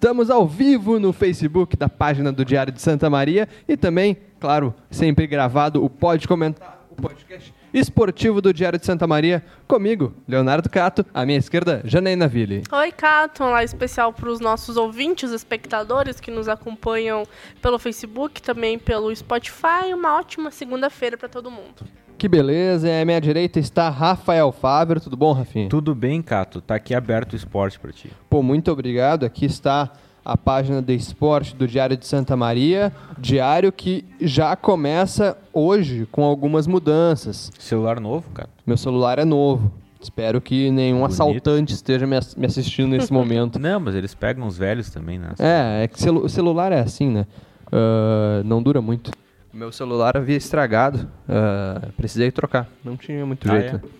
[0.00, 4.72] Estamos ao vivo no Facebook da página do Diário de Santa Maria e também, claro,
[4.88, 10.70] sempre gravado o Pode Comentar, o podcast esportivo do Diário de Santa Maria, comigo, Leonardo
[10.70, 12.62] Cato, à minha esquerda, Janaína Ville.
[12.70, 17.24] Oi, Cato, um lá especial para os nossos ouvintes, espectadores que nos acompanham
[17.60, 19.92] pelo Facebook, também pelo Spotify.
[19.92, 21.84] Uma ótima segunda-feira para todo mundo.
[22.18, 25.00] Que beleza, e à minha direita está Rafael Fábio.
[25.00, 25.68] Tudo bom, Rafinha?
[25.68, 26.60] Tudo bem, Cato.
[26.60, 28.10] Tá aqui aberto o esporte para ti.
[28.28, 29.24] Pô, muito obrigado.
[29.24, 29.92] Aqui está
[30.24, 36.24] a página de esporte do Diário de Santa Maria, diário que já começa hoje com
[36.24, 37.52] algumas mudanças.
[37.58, 38.50] Celular novo, Cato?
[38.66, 39.70] Meu celular é novo.
[40.00, 41.12] Espero que nenhum Bonito.
[41.12, 43.58] assaltante esteja me ass- me assistindo nesse momento.
[43.60, 45.30] Não, mas eles pegam os velhos também, né?
[45.38, 47.26] É, é que celu- o celular é assim, né?
[47.72, 49.10] Ah, não dura muito.
[49.58, 51.08] Meu celular havia estragado.
[51.28, 52.68] ah, precisei trocar.
[52.84, 53.76] Não tinha muito Ah, jeito.
[53.76, 53.97] é?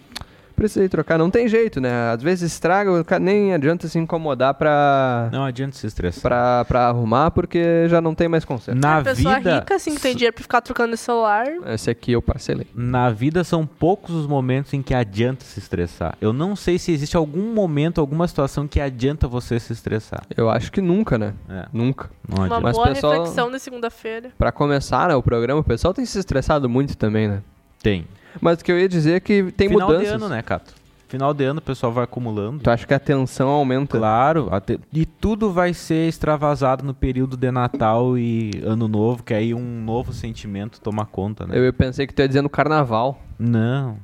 [0.59, 1.17] Precisei trocar.
[1.17, 2.11] Não tem jeito, né?
[2.13, 2.91] Às vezes estraga,
[3.21, 6.21] nem adianta se incomodar pra, Não adianta se estressar.
[6.23, 8.77] pra, pra arrumar, porque já não tem mais conserto.
[8.79, 11.47] Na a pessoa vida, rica, assim, que tem dinheiro para ficar trocando esse celular.
[11.67, 12.67] Esse aqui eu parcelei.
[12.75, 16.17] na vida são poucos os momentos em que adianta se estressar.
[16.21, 20.23] Eu não sei se existe algum momento, alguma situação que adianta você se estressar.
[20.37, 21.35] Eu acho que nunca, né?
[21.49, 22.11] É, Nunca.
[22.29, 22.63] não Uma adianta.
[22.63, 24.31] Mas, boa pessoal- reflexão de segunda-feira.
[24.37, 27.43] Pra começar né, o programa, o pessoal tem se estressado muito também, né?
[27.83, 28.05] Tem.
[28.41, 30.09] Mas o que eu ia dizer é que tem Final mudanças.
[30.09, 30.75] de ano, né, Cato?
[31.09, 32.61] Final de ano o pessoal vai acumulando.
[32.63, 33.97] Tu acha que a tensão aumenta?
[33.97, 39.33] Claro, até- e tudo vai ser extravasado no período de Natal e Ano Novo, que
[39.33, 41.59] aí um novo sentimento toma conta, né?
[41.59, 43.19] Eu pensei que tu ia dizer no carnaval.
[43.39, 43.97] Não,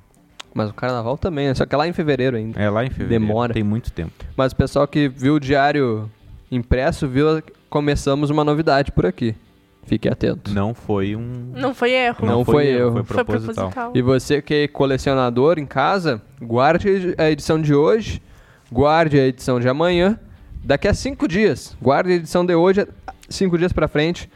[0.55, 1.55] Mas o carnaval também, né?
[1.55, 2.59] Só que é lá em fevereiro ainda.
[2.61, 3.27] é lá em fevereiro.
[3.27, 3.53] Demora.
[3.53, 4.13] Tem muito tempo.
[4.37, 6.09] Mas o pessoal que viu o diário
[6.51, 9.35] impresso, viu que começamos uma novidade por aqui.
[9.87, 10.53] Fique atento.
[10.53, 11.53] Não foi um.
[11.55, 12.27] Não foi erro.
[12.27, 12.93] Não foi erro.
[12.93, 13.55] Foi Foi proposital.
[13.71, 13.93] proposital.
[13.95, 18.23] E você que é colecionador em casa, guarde a edição de hoje,
[18.73, 20.19] guarde a edição de amanhã.
[20.65, 22.87] Daqui a cinco dias, guarde a edição de hoje,
[23.29, 24.31] cinco dias pra frente.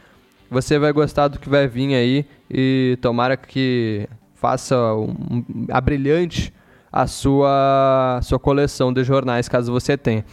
[0.51, 6.53] Você vai gostar do que vai vir aí e tomara que faça um, a brilhante
[6.91, 10.25] a sua, sua coleção de jornais, caso você tenha.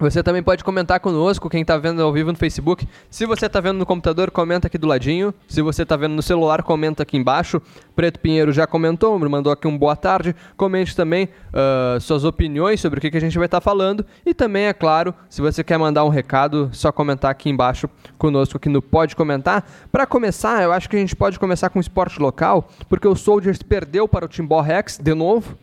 [0.00, 2.88] Você também pode comentar conosco, quem está vendo ao vivo no Facebook.
[3.10, 5.34] Se você está vendo no computador, comenta aqui do ladinho.
[5.46, 7.60] Se você está vendo no celular, comenta aqui embaixo.
[7.94, 10.34] Preto Pinheiro já comentou, me mandou aqui um boa tarde.
[10.56, 14.02] Comente também ah, suas opiniões sobre o que, que a gente vai estar falando.
[14.24, 17.86] E também, é claro, se você quer mandar um recado, só comentar aqui embaixo
[18.16, 19.68] conosco aqui no Pode Comentar.
[19.92, 23.14] Para começar, eu acho que a gente pode começar com o esporte local, porque o
[23.14, 25.58] Soldiers perdeu para o Timbó Rex de novo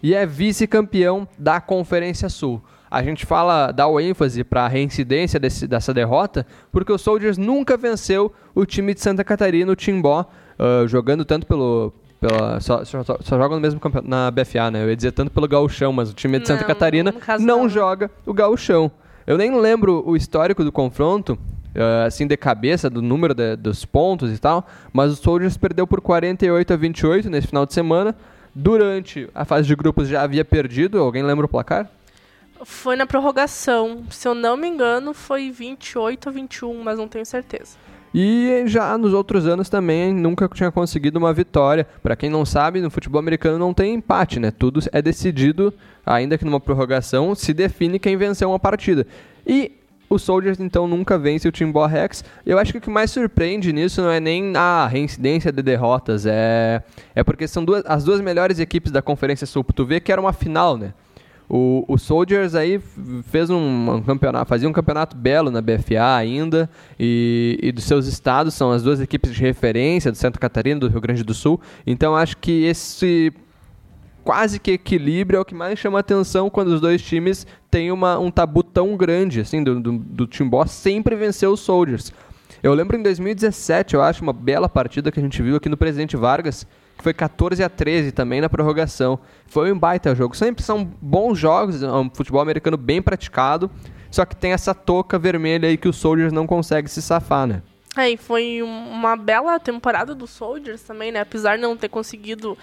[0.00, 2.62] e é vice-campeão da Conferência Sul.
[2.90, 7.38] A gente fala, dá o ênfase para a reincidência desse- dessa derrota, porque o Soldiers
[7.38, 10.24] nunca venceu o time de Santa Catarina, o Timbó,
[10.58, 11.92] ah, jogando tanto pelo.
[12.20, 14.82] Pela, só, só, só- joga no mesmo campeonato, na BFA, né?
[14.84, 17.46] Eu ia dizer tanto pelo gauchão, mas o time de Santa Não, Catarina no caso
[17.46, 17.68] não não.
[17.70, 18.90] joga o gauchão.
[19.26, 21.38] Eu nem lembro o histórico do confronto,
[21.74, 25.86] ah, assim, de cabeça, do número de- dos pontos e tal, mas o Soldiers perdeu
[25.86, 28.14] por 48 a 28 nesse final de semana.
[28.54, 31.88] Durante a fase de grupos já havia perdido, alguém lembra o placar?
[32.64, 34.04] Foi na prorrogação.
[34.10, 37.76] Se eu não me engano, foi 28 a 21, mas não tenho certeza.
[38.12, 41.86] E já nos outros anos também nunca tinha conseguido uma vitória.
[42.02, 44.50] Pra quem não sabe, no futebol americano não tem empate, né?
[44.50, 45.72] Tudo é decidido,
[46.04, 49.06] ainda que numa prorrogação, se define quem venceu uma partida.
[49.46, 49.72] E
[50.08, 52.24] o Soldiers então nunca vence o Timbó Rex.
[52.44, 56.26] Eu acho que o que mais surpreende nisso não é nem a reincidência de derrotas,
[56.26, 56.82] é
[57.14, 59.64] é porque são duas, as duas melhores equipes da Conferência Sul.
[59.64, 60.92] Tu vê que era uma final, né?
[61.52, 62.80] O, o Soldiers aí
[63.24, 68.06] fez um, um campeonato, fazia um campeonato belo na BFA ainda, e, e dos seus
[68.06, 71.34] estados são as duas equipes de referência, do Santa Catarina e do Rio Grande do
[71.34, 71.60] Sul.
[71.84, 73.32] Então acho que esse
[74.22, 78.16] quase que equilíbrio é o que mais chama atenção quando os dois times têm uma,
[78.16, 82.12] um tabu tão grande, assim, do, do, do Timbó sempre vencer os Soldiers.
[82.62, 85.76] Eu lembro em 2017, eu acho, uma bela partida que a gente viu aqui no
[85.76, 86.64] Presidente Vargas,
[87.00, 89.18] que foi 14 a 13 também na prorrogação.
[89.46, 90.36] Foi um baita jogo.
[90.36, 93.70] Sempre são bons jogos, é um futebol americano bem praticado,
[94.10, 97.62] só que tem essa touca vermelha aí que o Soldiers não consegue se safar, né?
[97.96, 101.20] Aí foi um- uma bela temporada do Soldiers também, né?
[101.20, 102.56] Apesar de não ter conseguido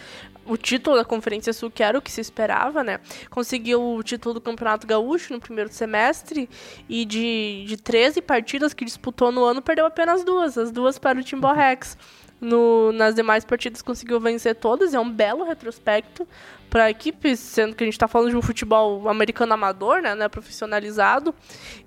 [0.45, 2.99] o título da Conferência Sul, que era o que se esperava, né?
[3.29, 6.47] Conseguiu o título do Campeonato Gaúcho no primeiro semestre
[6.87, 11.19] e de, de 13 partidas que disputou no ano, perdeu apenas duas, as duas para
[11.19, 11.97] o Timbó Rex.
[12.39, 16.27] No, nas demais partidas conseguiu vencer todas, é um belo retrospecto
[16.69, 20.15] para a equipe, sendo que a gente está falando de um futebol americano amador, né,
[20.15, 21.33] né profissionalizado,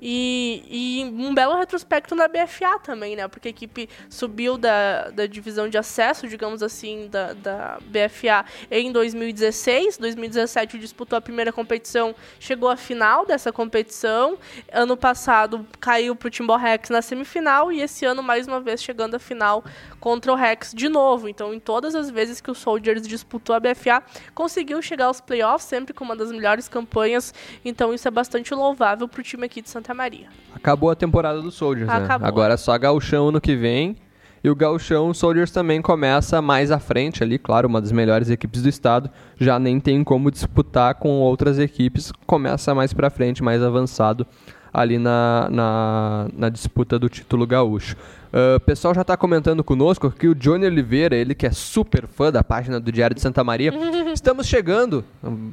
[0.00, 5.26] e, e, um belo retrospecto na BFA também, né, porque a equipe subiu da, da
[5.26, 12.14] divisão de acesso, digamos assim, da, da BFA em 2016, 2017 disputou a primeira competição,
[12.38, 14.38] chegou à final dessa competição,
[14.72, 18.82] ano passado caiu para o Timbó Rex na semifinal e esse ano mais uma vez
[18.82, 19.64] chegando à final
[19.98, 21.28] contra o Rex de novo.
[21.28, 24.02] Então, em todas as vezes que o Soldiers disputou a BFA,
[24.34, 27.32] conseguiu chegar aos playoffs, sempre com uma das melhores campanhas.
[27.64, 30.28] Então, isso é bastante louvável para o time aqui de Santa Maria.
[30.55, 31.94] Acabou a temporada do Soldiers, né?
[31.94, 32.20] Acabou.
[32.20, 32.28] né?
[32.28, 33.96] Agora é só gauchão no que vem.
[34.43, 38.31] E o gauchão, o Soldiers também começa mais à frente ali, claro, uma das melhores
[38.31, 39.11] equipes do estado.
[39.38, 42.11] Já nem tem como disputar com outras equipes.
[42.26, 44.26] Começa mais para frente, mais avançado
[44.72, 47.96] ali na, na, na disputa do título gaúcho.
[48.32, 52.06] Uh, o pessoal já está comentando conosco que o Johnny Oliveira, ele que é super
[52.06, 53.72] fã da página do Diário de Santa Maria,
[54.14, 55.05] estamos chegando,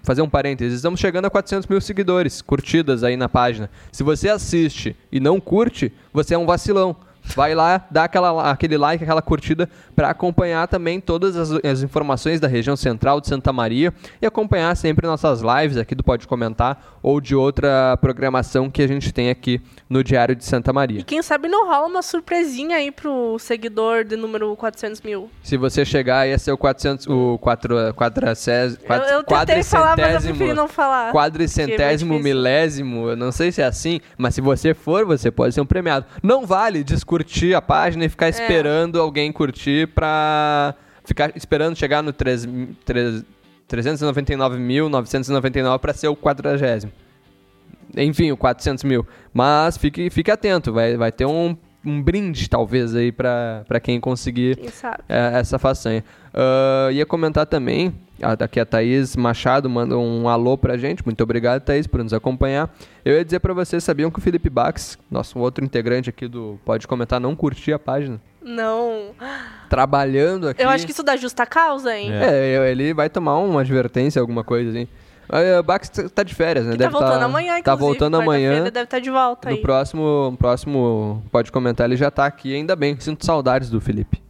[0.04, 3.68] fazer um parênteses, estamos chegando a 400 mil seguidores, curtidas aí na página.
[3.92, 6.96] Se você assiste e não curte, você é um vacilão
[7.36, 12.40] vai lá, dá aquela, aquele like, aquela curtida para acompanhar também todas as, as, informações
[12.40, 16.97] da região central de Santa Maria e acompanhar sempre nossas lives aqui do Pode Comentar
[17.08, 21.00] ou de outra programação que a gente tem aqui no Diário de Santa Maria.
[21.00, 25.30] E quem sabe não rola uma surpresinha aí pro seguidor de número 400 mil.
[25.44, 29.64] Se você chegar aí a ser o 400, o 4, 400, 4, eu, eu tentei
[29.64, 31.14] falar, mas eu preferi não falar.
[31.14, 35.54] Quadricentésimo, é milésimo, eu não sei se é assim, mas se você for, você pode
[35.54, 36.06] ser um premiado.
[36.24, 38.30] Não vale discutir curtir a página e ficar é.
[38.30, 42.48] esperando alguém curtir pra ficar esperando chegar no 3,
[42.86, 43.24] 3,
[43.70, 46.90] 399.999 para ser o 40.
[47.96, 49.06] Enfim, o 400 mil.
[49.34, 51.56] Mas fique, fique atento, vai, vai ter um,
[51.86, 54.70] um brinde, talvez, aí para quem conseguir quem
[55.08, 56.04] é, essa façanha.
[56.34, 61.04] Uh, ia comentar também, aqui a Thaís Machado manda um alô pra gente.
[61.06, 62.74] Muito obrigado, Thaís, por nos acompanhar.
[63.04, 66.60] Eu ia dizer para vocês, sabiam que o Felipe Bax, nosso outro integrante aqui do
[66.66, 68.20] Pode Comentar, não curtia a página?
[68.48, 69.12] Não.
[69.70, 70.64] Trabalhando aqui.
[70.64, 72.12] Eu acho que isso dá justa causa, hein?
[72.14, 74.88] É, é ele vai tomar uma advertência, alguma coisa assim.
[75.60, 76.72] O Bax tá de férias, né?
[76.72, 78.54] Que deve tá voltando tá, amanhã, Tá voltando amanhã.
[78.54, 79.62] Ele deve estar tá de volta no aí.
[79.62, 82.98] próximo, próximo Pode Comentar, ele já tá aqui, ainda bem.
[82.98, 84.24] Sinto saudades do Felipe.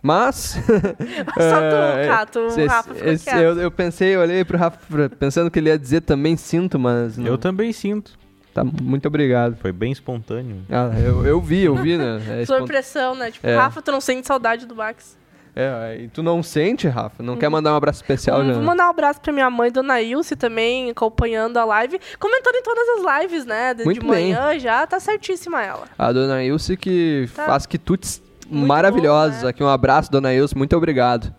[0.00, 0.56] Mas.
[0.62, 4.78] Só tu, Cato, o Rafa ficou esse, eu, eu pensei, eu olhei pro Rafa
[5.18, 7.18] pensando que ele ia dizer também sinto, mas.
[7.18, 7.26] Não.
[7.26, 8.16] Eu também sinto.
[8.58, 9.56] Tá, muito obrigado.
[9.56, 10.62] Foi bem espontâneo.
[10.68, 12.20] Ah, eu, eu vi, eu vi, né?
[12.42, 13.30] É Sua impressão, né?
[13.30, 13.56] Tipo, é.
[13.56, 15.16] Rafa, tu não sente saudade do Max.
[15.54, 17.22] É, e tu não sente, Rafa?
[17.22, 17.38] Não uhum.
[17.38, 18.52] quer mandar um abraço especial, já?
[18.52, 22.00] Vou mandar um abraço pra minha mãe, Dona Ilse, também, acompanhando a live.
[22.18, 23.74] Comentando em todas as lives, né?
[23.74, 24.60] De, Muito de manhã bem.
[24.60, 25.86] já, tá certíssima ela.
[25.98, 27.46] A Dona Ilse que tá.
[27.46, 29.42] faz quitutes maravilhosos.
[29.42, 29.50] Né?
[29.50, 31.34] Aqui um abraço, Dona Ilse, muito obrigado.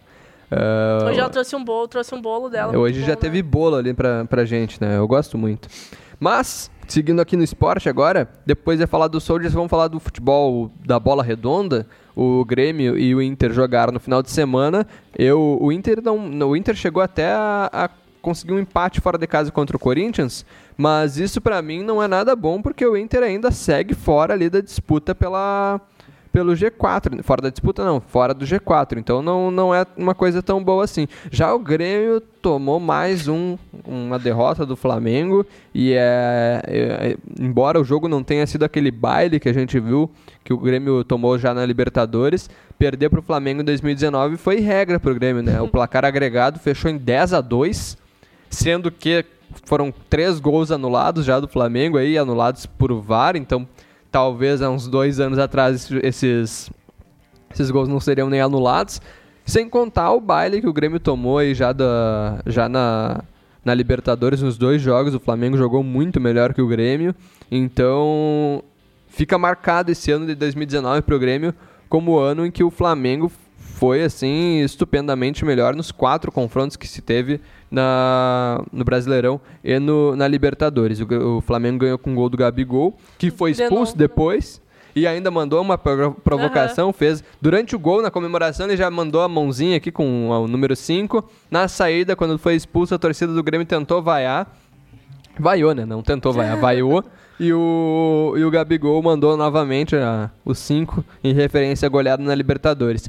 [0.52, 2.78] Uh, hoje ela trouxe um bolo, trouxe um bolo dela.
[2.78, 3.44] Hoje já bom, teve né?
[3.44, 4.98] bolo ali pra, pra gente, né?
[4.98, 5.70] Eu gosto muito.
[6.20, 10.72] Mas, seguindo aqui no esporte agora, depois de falar do Soldiers, vamos falar do futebol
[10.86, 11.88] da bola redonda.
[12.16, 14.86] O Grêmio e o Inter jogaram no final de semana.
[15.18, 17.90] Eu, o Inter não, o Inter chegou até a, a
[18.22, 20.46] conseguir um empate fora de casa contra o Corinthians,
[20.78, 24.50] mas isso para mim não é nada bom porque o Inter ainda segue fora ali
[24.50, 25.80] da disputa pela
[26.32, 30.44] pelo G4, fora da disputa não, fora do G4, então não, não é uma coisa
[30.44, 31.08] tão boa assim.
[31.32, 37.84] Já o Grêmio tomou mais um, uma derrota do Flamengo e é, é, embora o
[37.84, 40.10] jogo não tenha sido aquele baile que a gente viu
[40.44, 45.00] que o Grêmio tomou já na Libertadores, perder para o Flamengo em 2019 foi regra
[45.00, 45.60] para o Grêmio, né?
[45.62, 47.98] O placar agregado fechou em 10 a 2,
[48.50, 49.26] sendo que
[49.66, 53.68] foram três gols anulados já do Flamengo aí, anulados por VAR, então
[54.12, 56.70] talvez há uns dois anos atrás esses,
[57.52, 59.02] esses gols não seriam nem anulados.
[59.46, 63.24] Sem contar o baile que o Grêmio tomou aí já, da, já na,
[63.66, 65.16] na Libertadores nos dois jogos.
[65.16, 67.16] O Flamengo jogou muito melhor que o Grêmio.
[67.52, 68.64] Então
[69.08, 71.54] fica marcado esse ano de 2019 para o Grêmio
[71.90, 73.32] como o ano em que o Flamengo
[73.80, 77.40] foi assim estupendamente melhor nos quatro confrontos que se teve
[77.72, 81.00] na, no Brasileirão e no, na Libertadores.
[81.00, 84.62] O, o Flamengo ganhou com um gol do Gabigol, que foi expulso de depois
[84.94, 86.94] e ainda mandou uma provocação, uhum.
[86.94, 90.76] fez durante o gol, na comemoração, ele já mandou a mãozinha aqui com o número
[90.76, 91.24] 5.
[91.50, 94.54] Na saída, quando foi expulso, a torcida do Grêmio tentou vaiar.
[95.40, 95.86] Vaiou, né?
[95.86, 97.02] Não tentou vaiar, vaiou.
[97.40, 102.36] E o, e o Gabigol mandou novamente a, o 5 em referência à goleada na
[102.36, 103.08] Libertadores.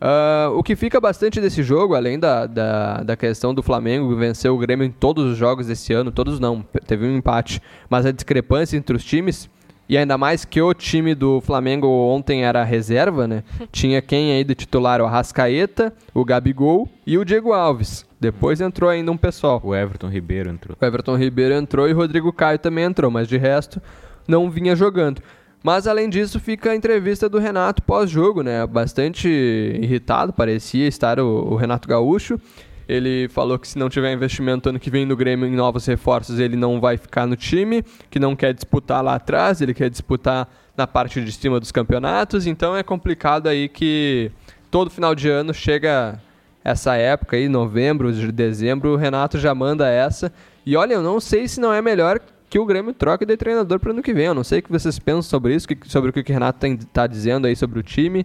[0.00, 4.50] Uh, o que fica bastante desse jogo, além da, da, da, questão do Flamengo vencer
[4.50, 8.12] o Grêmio em todos os jogos desse ano, todos não, teve um empate, mas a
[8.12, 9.48] discrepância entre os times,
[9.88, 13.44] e ainda mais que o time do Flamengo ontem era reserva, né?
[13.70, 15.00] Tinha quem aí do titular?
[15.00, 18.06] O Arrascaeta, o Gabigol e o Diego Alves.
[18.18, 19.60] Depois entrou ainda um pessoal.
[19.62, 20.76] O Everton Ribeiro entrou.
[20.80, 23.80] O Everton Ribeiro entrou e o Rodrigo Caio também entrou, mas de resto
[24.26, 25.22] não vinha jogando.
[25.64, 28.66] Mas além disso, fica a entrevista do Renato pós-jogo, né?
[28.66, 32.38] Bastante irritado, parecia estar o, o, Renato Gaúcho.
[32.86, 36.38] Ele falou que se não tiver investimento ano que vem no Grêmio em novos reforços,
[36.38, 40.46] ele não vai ficar no time, que não quer disputar lá atrás, ele quer disputar
[40.76, 42.46] na parte de cima dos campeonatos.
[42.46, 44.30] Então é complicado aí que
[44.70, 46.20] todo final de ano chega
[46.62, 50.30] essa época aí, novembro, de dezembro, o Renato já manda essa.
[50.66, 52.20] E olha, eu não sei se não é melhor
[52.54, 54.26] que o Grêmio troque de treinador para ano que vem.
[54.26, 57.04] Eu não sei o que vocês pensam sobre isso, sobre o que o Renato está
[57.04, 58.24] dizendo aí sobre o time.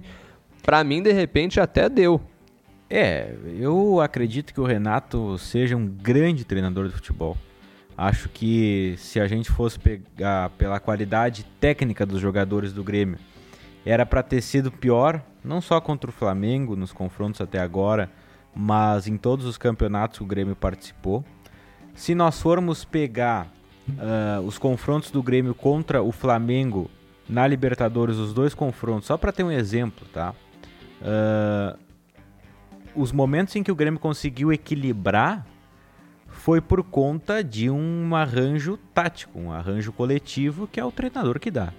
[0.62, 2.22] Para mim, de repente, até deu.
[2.88, 7.36] É, eu acredito que o Renato seja um grande treinador de futebol.
[7.98, 13.18] Acho que se a gente fosse pegar pela qualidade técnica dos jogadores do Grêmio,
[13.84, 18.12] era para ter sido pior, não só contra o Flamengo nos confrontos até agora,
[18.56, 21.26] mas em todos os campeonatos que o Grêmio participou.
[21.96, 23.52] Se nós formos pegar
[23.98, 26.90] uh, os confrontos do Grêmio contra o Flamengo
[27.28, 30.34] na Libertadores, os dois confrontos, só para ter um exemplo, tá?
[31.02, 31.78] Uh,
[32.96, 35.46] os momentos em que o Grêmio conseguiu equilibrar
[36.28, 41.52] foi por conta de um arranjo tático, um arranjo coletivo que é o treinador que
[41.52, 41.74] dá,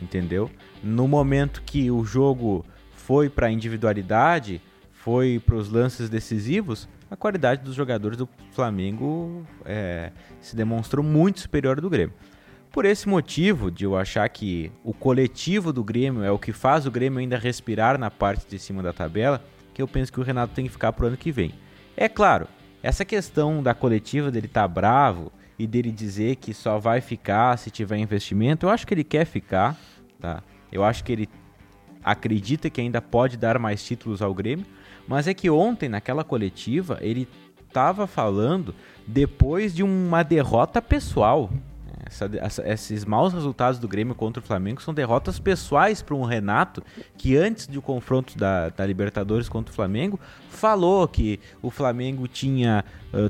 [0.00, 0.50] entendeu?
[0.82, 4.60] No momento que o jogo foi para individualidade,
[4.92, 10.10] foi para os lances decisivos, a qualidade dos jogadores do Flamengo é,
[10.40, 12.14] se demonstrou muito superior do Grêmio.
[12.72, 16.84] Por esse motivo de eu achar que o coletivo do Grêmio é o que faz
[16.84, 20.22] o Grêmio ainda respirar na parte de cima da tabela, que eu penso que o
[20.22, 21.54] Renato tem que ficar pro ano que vem.
[21.96, 22.46] É claro,
[22.82, 27.56] essa questão da coletiva dele estar tá bravo e dele dizer que só vai ficar
[27.56, 29.76] se tiver investimento, eu acho que ele quer ficar,
[30.20, 30.42] tá?
[30.70, 31.28] Eu acho que ele
[32.04, 34.66] acredita que ainda pode dar mais títulos ao Grêmio,
[35.06, 37.28] mas é que ontem, naquela coletiva, ele
[37.66, 38.74] estava falando
[39.06, 41.50] depois de uma derrota pessoal.
[42.06, 46.22] Essa, essa, esses maus resultados do Grêmio contra o Flamengo são derrotas pessoais para um
[46.22, 46.82] Renato
[47.18, 52.84] que antes do confronto da, da, Libertadores contra o Flamengo falou que o Flamengo tinha
[53.12, 53.28] uh,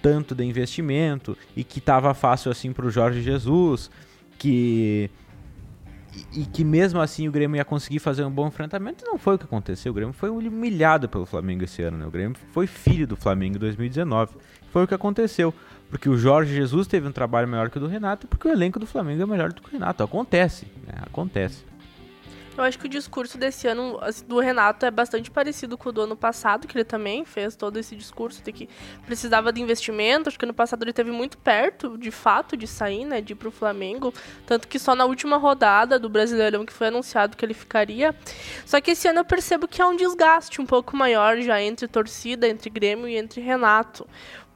[0.00, 3.90] tanto de investimento e que estava fácil assim para o Jorge Jesus,
[4.38, 5.10] que
[6.32, 9.38] e, que mesmo assim o Grêmio ia conseguir fazer um bom enfrentamento, não foi o
[9.38, 9.92] que aconteceu.
[9.92, 11.98] O Grêmio foi humilhado pelo Flamengo esse ano.
[11.98, 12.06] Né?
[12.06, 14.36] O Grêmio foi filho do Flamengo em 2019.
[14.70, 15.54] Foi o que aconteceu.
[15.88, 18.78] Porque o Jorge Jesus teve um trabalho melhor que o do Renato porque o elenco
[18.78, 20.02] do Flamengo é melhor do que o Renato.
[20.02, 20.66] Acontece.
[20.86, 20.94] Né?
[21.02, 21.64] Acontece.
[22.56, 26.02] Eu acho que o discurso desse ano do Renato é bastante parecido com o do
[26.02, 28.68] ano passado, que ele também fez todo esse discurso de que
[29.06, 30.28] precisava de investimento.
[30.28, 33.36] Acho que ano passado ele teve muito perto, de fato, de sair, né, de ir
[33.36, 34.12] pro Flamengo.
[34.46, 38.14] Tanto que só na última rodada do Brasileirão que foi anunciado que ele ficaria.
[38.66, 41.88] Só que esse ano eu percebo que há um desgaste um pouco maior já entre
[41.88, 44.06] torcida, entre Grêmio e entre Renato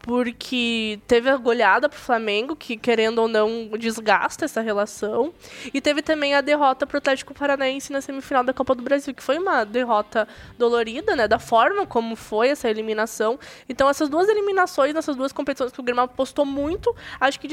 [0.06, 5.34] porque teve a goleada pro Flamengo, que querendo ou não desgasta essa relação,
[5.74, 9.22] e teve também a derrota pro Atlético Paranaense na semifinal da Copa do Brasil, que
[9.22, 13.36] foi uma derrota dolorida, né, da forma como foi essa eliminação.
[13.68, 17.48] Então essas duas eliminações, nessas duas competições que o Grêmio apostou muito, acho que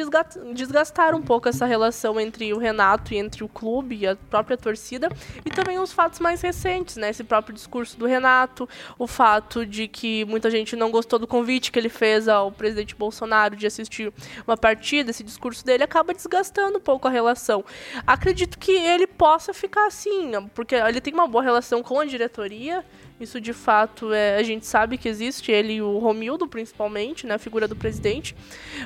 [0.54, 4.58] desgastaram um pouco essa relação entre o Renato e entre o clube e a própria
[4.58, 5.10] torcida,
[5.44, 8.70] e também os fatos mais recentes, né, esse próprio discurso do Renato,
[9.00, 12.52] o fato de que muita gente não gostou do convite que ele fez ao o
[12.52, 14.12] presidente Bolsonaro de assistir
[14.46, 17.64] uma partida, esse discurso dele acaba desgastando um pouco a relação.
[18.06, 22.84] Acredito que ele possa ficar assim, porque ele tem uma boa relação com a diretoria.
[23.20, 27.36] Isso de fato é, a gente sabe que existe, ele e o Romildo, principalmente, né,
[27.36, 28.36] a figura do presidente.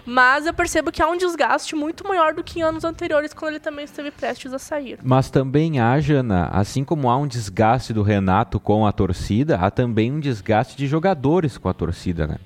[0.06, 3.52] Mas eu percebo que há um desgaste muito maior do que em anos anteriores, quando
[3.52, 5.00] ele também esteve prestes a sair.
[5.02, 9.72] Mas também há, Jana, assim como há um desgaste do Renato com a torcida, há
[9.72, 12.38] também um desgaste de jogadores com a torcida, né?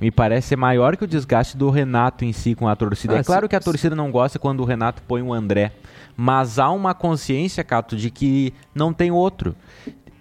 [0.00, 3.14] Me parece ser maior que o desgaste do Renato em si com a torcida.
[3.14, 5.72] Ah, é claro que a torcida não gosta quando o Renato põe o André,
[6.16, 9.56] mas há uma consciência, Cato, de que não tem outro.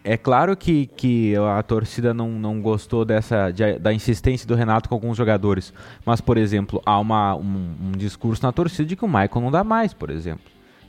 [0.03, 4.88] É claro que, que a torcida não, não gostou dessa de, da insistência do Renato
[4.88, 5.74] com alguns jogadores,
[6.05, 9.51] mas, por exemplo, há uma, um, um discurso na torcida de que o Michael não
[9.51, 10.46] dá mais, por exemplo,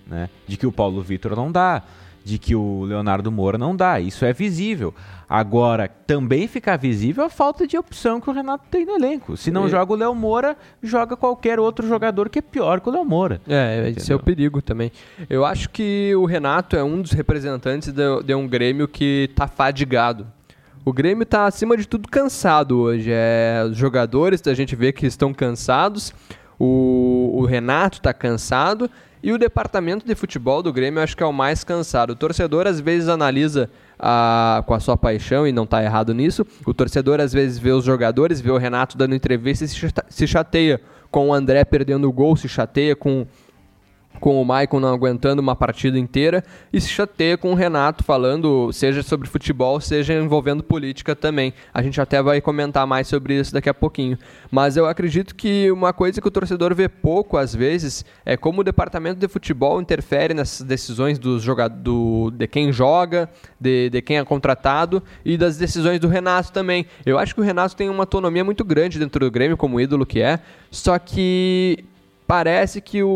[0.07, 0.31] né?
[0.47, 1.83] de que o Paulo Vitor não dá
[2.25, 4.01] de que o Leonardo Moura não dá.
[4.01, 4.95] Isso é visível.
[5.29, 9.37] Agora, também fica visível a falta de opção que o Renato tem no elenco.
[9.37, 9.71] Se não e...
[9.71, 13.41] joga o Léo Moura, joga qualquer outro jogador que é pior que o Léo Moura.
[13.47, 14.91] É, esse é o perigo também.
[15.29, 19.47] Eu acho que o Renato é um dos representantes de, de um Grêmio que está
[19.47, 20.27] fadigado.
[20.83, 23.11] O Grêmio está acima de tudo cansado hoje.
[23.13, 26.15] É, os jogadores, a gente vê que estão cansados.
[26.59, 28.91] O, o Renato está cansado
[29.23, 32.11] E o departamento de futebol do Grêmio acho que é o mais cansado.
[32.11, 36.47] O torcedor às vezes analisa a, com a sua paixão e não está errado nisso.
[36.65, 40.81] O torcedor às vezes vê os jogadores, vê o Renato dando entrevista e se chateia
[41.11, 43.27] com o André perdendo o gol, se chateia com
[44.19, 48.73] com o Maicon não aguentando uma partida inteira e se chateia com o Renato falando,
[48.73, 51.53] seja sobre futebol, seja envolvendo política também.
[51.73, 54.19] A gente até vai comentar mais sobre isso daqui a pouquinho.
[54.51, 58.61] Mas eu acredito que uma coisa que o torcedor vê pouco às vezes é como
[58.61, 61.45] o departamento de futebol interfere nessas decisões dos
[61.81, 63.29] do, de quem joga,
[63.61, 66.87] de, de quem é contratado e das decisões do Renato também.
[67.05, 70.07] Eu acho que o Renato tem uma autonomia muito grande dentro do Grêmio, como ídolo
[70.07, 71.85] que é, só que
[72.29, 73.09] parece que o,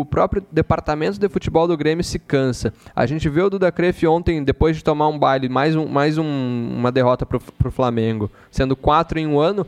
[0.00, 2.72] o, próprio departamento de futebol do Grêmio se cansa.
[2.96, 6.16] A gente viu o Duda Cref ontem, depois de tomar um baile, mais, um, mais
[6.16, 9.66] um, uma derrota para o Flamengo, sendo quatro em um ano,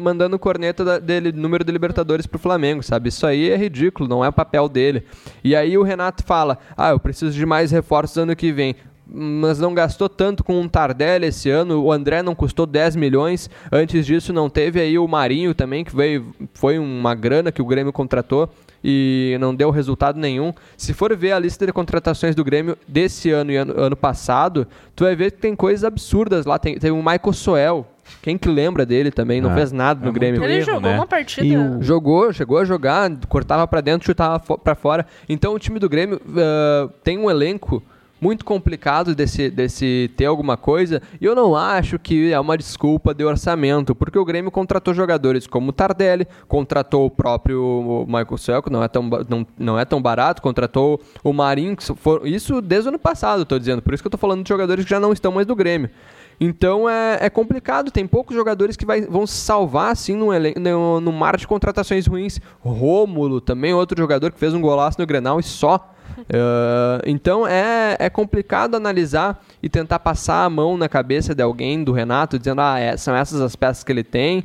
[0.00, 3.10] mandando corneta da, dele, número de Libertadores para o Flamengo, sabe?
[3.10, 5.04] Isso aí é ridículo, não é papel dele.
[5.44, 8.74] E aí o Renato fala, ah, eu preciso de mais reforços ano que vem
[9.08, 11.82] mas não gastou tanto com um Tardelli esse ano.
[11.82, 13.48] O André não custou 10 milhões.
[13.70, 17.66] Antes disso, não teve aí o Marinho também, que veio, foi uma grana que o
[17.66, 18.50] Grêmio contratou
[18.82, 20.52] e não deu resultado nenhum.
[20.76, 24.66] Se for ver a lista de contratações do Grêmio desse ano e ano, ano passado,
[24.94, 26.58] tu vai ver que tem coisas absurdas lá.
[26.58, 27.86] Tem, teve o Michael Soel.
[28.22, 29.40] Quem que lembra dele também?
[29.40, 30.42] Não é, fez nada no é Grêmio.
[30.44, 30.94] Ele jogou né?
[30.94, 31.60] uma partida.
[31.60, 31.82] O...
[31.82, 35.04] Jogou, chegou a jogar, cortava para dentro, chutava para fora.
[35.28, 37.82] Então o time do Grêmio uh, tem um elenco
[38.20, 43.14] muito complicado desse, desse ter alguma coisa, e eu não acho que é uma desculpa
[43.14, 48.70] de orçamento, porque o Grêmio contratou jogadores como o Tardelli, contratou o próprio Michael que
[48.70, 52.90] não é tão, não, não é tão barato, contratou o Marinho, for, isso desde o
[52.90, 55.12] ano passado, estou dizendo, por isso que eu estou falando de jogadores que já não
[55.12, 55.90] estão mais do Grêmio.
[56.38, 60.26] Então é, é complicado, tem poucos jogadores que vai, vão se salvar assim no,
[60.60, 62.40] no, no mar de contratações ruins.
[62.60, 67.96] Rômulo também, outro jogador que fez um golaço no Grenal e só Uh, então é,
[67.98, 72.60] é complicado analisar e tentar passar a mão na cabeça de alguém, do Renato, dizendo
[72.60, 74.40] ah, é, são essas as peças que ele tem.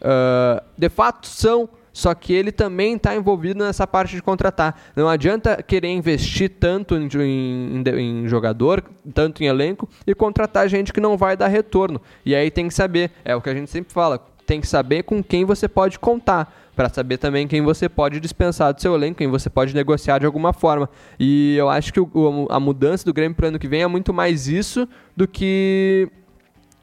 [0.00, 4.78] Uh, de fato são, só que ele também está envolvido nessa parte de contratar.
[4.94, 10.92] Não adianta querer investir tanto em, em, em, jogador, tanto em elenco, e contratar gente
[10.92, 12.00] que não vai dar retorno.
[12.26, 15.04] E aí tem que saber, é o que a gente sempre fala, tem que saber
[15.04, 19.18] com quem você pode contar para saber também quem você pode dispensar do seu elenco,
[19.18, 20.88] quem você pode negociar de alguma forma.
[21.18, 24.12] E eu acho que o, a mudança do Grêmio para ano que vem é muito
[24.12, 26.08] mais isso do que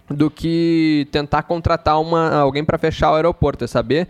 [0.10, 4.10] do que tentar contratar uma, alguém para fechar o aeroporto, é saber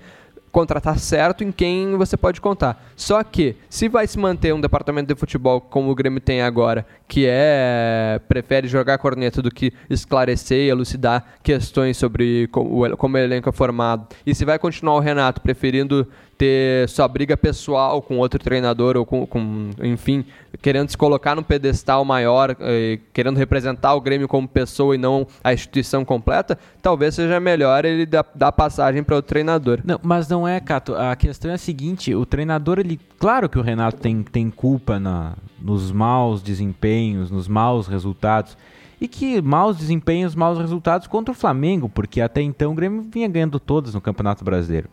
[0.52, 2.84] contratar certo em quem você pode contar.
[2.96, 6.86] Só que, se vai se manter um departamento de futebol como o Grêmio tem agora,
[7.08, 13.20] que é prefere jogar corneta do que esclarecer e elucidar questões sobre como, como o
[13.20, 16.08] elenco é formado, e se vai continuar o Renato preferindo
[16.42, 20.26] ter sua briga pessoal com outro treinador ou com, com enfim,
[20.60, 25.28] querendo se colocar num pedestal maior, eh, querendo representar o Grêmio como pessoa e não
[25.44, 29.82] a instituição completa, talvez seja melhor ele dar, dar passagem para o treinador.
[29.86, 30.96] Não, mas não é, Cato.
[30.96, 35.00] A questão é a seguinte: o treinador, ele, claro que o Renato tem, tem culpa
[35.00, 38.58] na, nos maus desempenhos, nos maus resultados.
[39.00, 43.28] E que maus desempenhos, maus resultados contra o Flamengo, porque até então o Grêmio vinha
[43.28, 44.90] ganhando todas no Campeonato Brasileiro.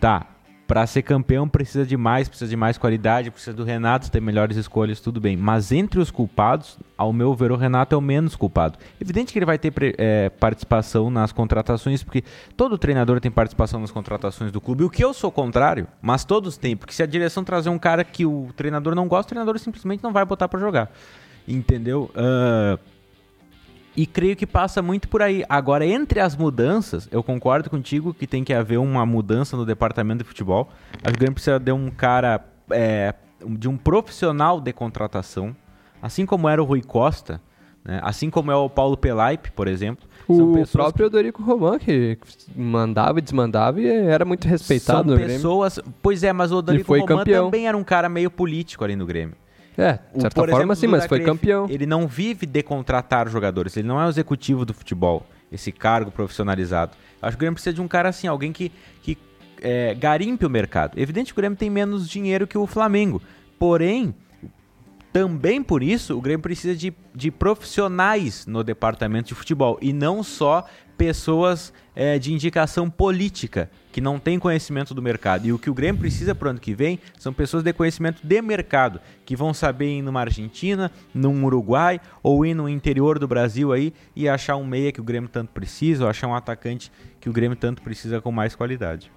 [0.00, 0.26] Tá,
[0.68, 4.54] para ser campeão precisa de mais, precisa de mais qualidade, precisa do Renato ter melhores
[4.54, 5.34] escolhas, tudo bem.
[5.34, 8.78] Mas entre os culpados, ao meu ver, o Renato é o menos culpado.
[9.00, 12.22] Evidente que ele vai ter é, participação nas contratações, porque
[12.54, 14.84] todo treinador tem participação nas contratações do clube.
[14.84, 18.04] O que eu sou contrário, mas todos têm, porque se a direção trazer um cara
[18.04, 20.92] que o treinador não gosta, o treinador simplesmente não vai botar para jogar.
[21.48, 22.10] Entendeu?
[22.14, 22.78] Uh,
[23.98, 25.44] e creio que passa muito por aí.
[25.48, 30.22] Agora, entre as mudanças, eu concordo contigo que tem que haver uma mudança no departamento
[30.22, 30.68] de futebol.
[31.02, 33.12] Acho que o Grêmio precisa de um cara, é,
[33.44, 35.54] de um profissional de contratação,
[36.00, 37.40] assim como era o Rui Costa,
[37.84, 37.98] né?
[38.04, 40.06] assim como é o Paulo Pelaipe, por exemplo.
[40.28, 41.06] O próprio.
[41.06, 42.16] Odorico Roman, que
[42.54, 45.80] mandava e desmandava e era muito respeitado São pessoas...
[46.00, 47.46] Pois é, mas o Odorico Roman campeão.
[47.46, 49.34] também era um cara meio político ali no Grêmio.
[49.78, 51.68] É, de certa Por forma sim, mas foi campeão.
[51.70, 56.10] Ele não vive de contratar jogadores, ele não é o executivo do futebol, esse cargo
[56.10, 56.92] profissionalizado.
[57.22, 59.16] Acho que o Grêmio precisa de um cara assim, alguém que, que
[59.62, 60.98] é, garimpe o mercado.
[60.98, 63.22] Evidente que o Grêmio tem menos dinheiro que o Flamengo,
[63.56, 64.12] porém,
[65.12, 70.24] também por isso, o Grêmio precisa de, de profissionais no departamento de futebol e não
[70.24, 75.44] só pessoas é, de indicação política que não têm conhecimento do mercado.
[75.44, 78.24] E o que o Grêmio precisa para o ano que vem são pessoas de conhecimento
[78.24, 83.26] de mercado, que vão saber ir numa Argentina, num Uruguai ou ir no interior do
[83.26, 86.92] Brasil aí e achar um meia que o Grêmio tanto precisa, ou achar um atacante
[87.20, 89.10] que o Grêmio tanto precisa com mais qualidade.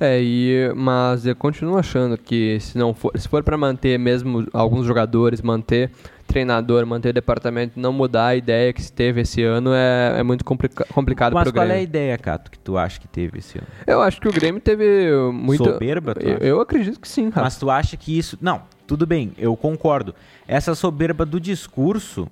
[0.00, 4.44] É, e, mas eu continuo achando que se não for, se for para manter mesmo
[4.52, 5.92] alguns jogadores, manter
[6.26, 10.44] treinador, manter departamento, não mudar a ideia que se teve esse ano é, é muito
[10.44, 11.78] complica complicado Mas pro qual Grêmio.
[11.78, 13.66] é a ideia, Cato, que tu acha que teve esse ano?
[13.86, 17.42] Eu acho que o Grêmio teve muito Soberba, tu eu, eu acredito que sim, Rafa.
[17.42, 18.36] Mas tu acha que isso.
[18.40, 20.14] Não, tudo bem, eu concordo.
[20.46, 22.28] Essa soberba do discurso,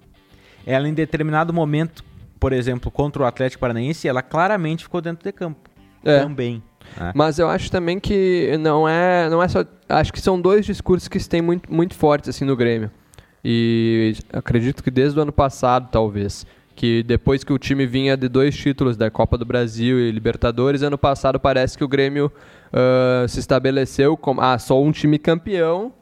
[0.66, 2.04] ela em determinado momento,
[2.38, 5.70] por exemplo, contra o Atlético Paranaense, ela claramente ficou dentro de campo.
[6.04, 6.20] É.
[6.20, 6.62] Também.
[6.98, 7.12] né?
[7.14, 9.64] Mas eu acho também que não é, não é só.
[9.88, 12.90] Acho que são dois discursos que se tem muito, muito fortes assim no Grêmio.
[13.44, 16.46] E acredito que desde o ano passado, talvez.
[16.74, 20.83] Que depois que o time vinha de dois títulos da Copa do Brasil e Libertadores,
[20.83, 22.33] ano passado parece que o Grêmio
[22.72, 25.92] ah, se estabeleceu como ah, só um time campeão.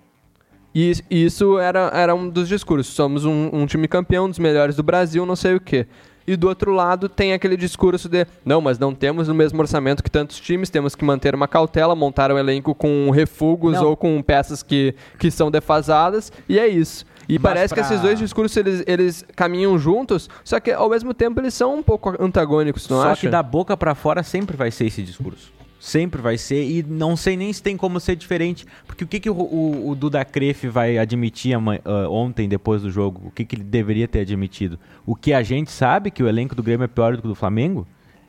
[0.74, 2.94] E is- isso era, era um dos discursos.
[2.94, 5.86] Somos um, um time campeão, um dos melhores do Brasil, não sei o quê.
[6.26, 10.04] E do outro lado tem aquele discurso de não, mas não temos o mesmo orçamento
[10.04, 13.88] que tantos times, temos que manter uma cautela, montar um elenco com refugos Não.
[13.88, 17.04] ou com peças que, que são defasadas, e é isso.
[17.28, 20.90] E Mas parece que pra- esses dois discursos eles, eles caminham juntos, só que ao
[20.90, 23.20] mesmo tempo eles são um pouco antagônicos, não Só acha?
[23.22, 25.52] que da boca pra fora sempre vai ser esse discurso.
[25.78, 28.64] Sempre vai ser, e não sei nem se tem como ser diferente.
[28.86, 32.90] Porque o que, que o, o, o Duda Crefe vai admitir ah, ontem, depois do
[32.90, 33.20] jogo?
[33.26, 34.78] O que, que ele deveria ter admitido?
[35.04, 37.30] O que a gente sabe, que o elenco do Grêmio é pior do que o
[37.30, 37.84] do Flamengo?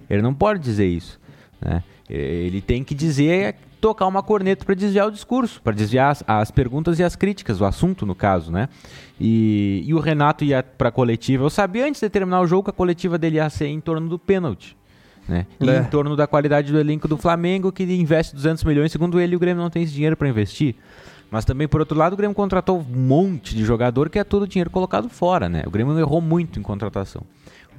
[0.09, 1.19] Ele não pode dizer isso.
[1.61, 1.83] Né?
[2.09, 6.49] Ele tem que dizer, tocar uma corneta para desviar o discurso, para desviar as, as
[6.49, 8.69] perguntas e as críticas, o assunto no caso, né?
[9.19, 11.43] E, e o Renato ia para a coletiva.
[11.43, 14.07] Eu sabia antes de terminar o jogo que a coletiva dele ia ser em torno
[14.07, 14.77] do pênalti.
[15.27, 15.45] Né?
[15.59, 15.79] E É.
[15.79, 18.89] em torno da qualidade do elenco do Flamengo, que investe 200 milhões.
[18.89, 20.75] Segundo ele, o Grêmio não tem esse dinheiro para investir.
[21.29, 24.43] Mas também, por outro lado, o Grêmio contratou um monte de jogador que é todo
[24.43, 25.49] o dinheiro colocado fora.
[25.49, 25.63] Né?
[25.67, 27.23] O Grêmio errou muito em contratação.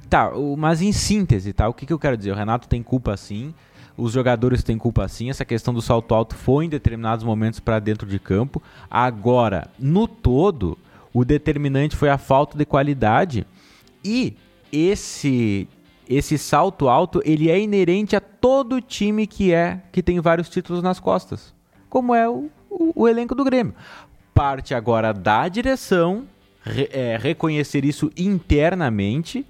[0.07, 1.67] Tá, o- mas em síntese, tá?
[1.67, 2.31] O que, que eu quero dizer?
[2.31, 3.53] O Renato tem culpa sim,
[3.97, 7.79] os jogadores têm culpa sim, essa questão do salto alto foi em determinados momentos para
[7.79, 8.61] dentro de campo.
[8.89, 10.77] Agora, no todo,
[11.13, 13.45] o determinante foi a falta de qualidade
[14.03, 14.35] e
[14.71, 15.67] esse
[16.07, 20.83] esse salto alto, ele é inerente a todo time que é que tem vários títulos
[20.83, 21.51] nas costas,
[21.89, 23.73] como é o, o- o elenco do Grêmio.
[24.31, 26.25] Parte agora da direção
[26.61, 29.43] re- é, reconhecer isso internamente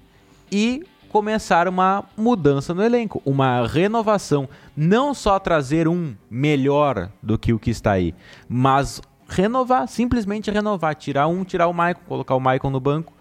[0.50, 0.82] e
[1.16, 7.58] começar uma mudança no elenco, uma renovação, não só trazer um melhor do que o
[7.58, 8.14] que está aí,
[8.46, 13.14] mas renovar, simplesmente renovar, tirar um, tirar o Maicon, colocar o Maicon no banco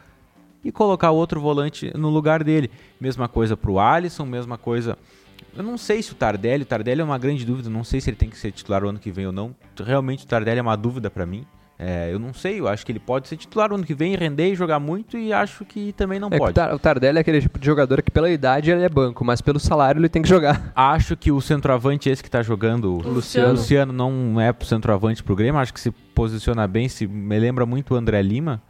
[0.62, 2.70] e colocar outro volante no lugar dele.
[3.00, 4.98] Mesma coisa pro Alisson, mesma coisa.
[5.56, 8.10] Eu não sei se o Tardelli, o Tardelli é uma grande dúvida, não sei se
[8.10, 9.56] ele tem que ser titular o ano que vem ou não.
[9.82, 11.48] Realmente o Tardelli é uma dúvida pra mim.
[11.78, 14.16] É, eu não sei, eu acho que ele pode ser titular o ano que vem,
[14.16, 16.58] render e jogar muito e acho que também não É pode.
[16.74, 19.60] O Tardelli é aquele tipo de jogador que pela idade ele é banco, mas pelo
[19.60, 20.72] salário ele tem que jogar.
[20.76, 23.52] Acho que o centroavante esse que tá jogando, o Luciano.
[23.52, 27.66] Luciano não é pro centroavante pro Grêmio, acho que se posiciona bem, se me lembra
[27.66, 28.62] muito o André Lima,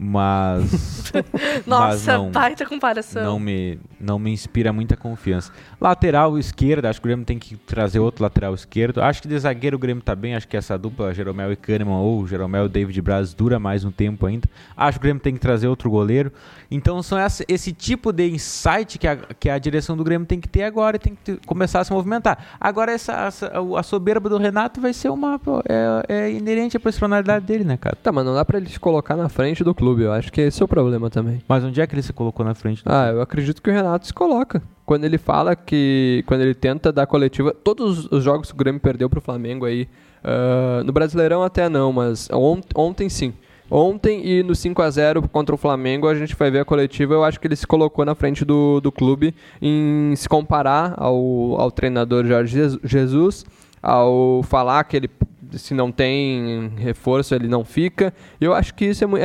[0.00, 3.24] mas mas Nossa, não, baita comparação.
[3.24, 5.52] não me não me inspira muita confiança.
[5.80, 9.02] Lateral esquerda, acho que o Grêmio tem que trazer outro lateral esquerdo.
[9.02, 11.96] Acho que de zagueiro o Grêmio tá bem, acho que essa dupla Jeromel e Kahneman
[11.98, 14.48] ou Jeromel e David Braz dura mais um tempo ainda.
[14.76, 16.32] Acho que o Grêmio tem que trazer outro goleiro.
[16.70, 20.38] Então são essa- esse tipo de insight que a, que a direção do Grêmio tem
[20.40, 22.38] que ter agora e tem que ter- começar a se movimentar.
[22.60, 27.44] Agora essa, essa- a soberba do Renato vai ser uma é, é inerente à personalidade
[27.44, 27.96] dele, né, cara?
[28.00, 30.40] Tá, mas não dá pra ele se colocar na frente do clube, eu acho que
[30.40, 31.40] esse é o problema também.
[31.48, 32.82] Mas onde é que ele se colocou na frente?
[32.84, 34.62] Ah, eu acredito que o Renato se coloca.
[34.84, 36.22] Quando ele fala que.
[36.26, 37.52] Quando ele tenta dar coletiva.
[37.52, 39.88] Todos os jogos que o Grêmio perdeu pro Flamengo aí.
[40.24, 43.32] ah, no Brasileirão até não, mas ont- ontem sim.
[43.70, 47.12] Ontem e no 5 a 0 contra o Flamengo, a gente vai ver a coletiva.
[47.12, 51.60] Eu acho que ele se colocou na frente do, do clube em se comparar ao,
[51.60, 53.44] ao treinador Jorge Jesus,
[53.82, 55.10] ao falar que ele
[55.52, 58.12] se não tem reforço, ele não fica.
[58.40, 59.20] E eu acho que isso é,